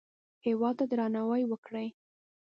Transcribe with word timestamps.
هېواد 0.45 0.75
ته 0.79 0.85
درناوی 0.91 1.43
وکړئ 1.47 1.87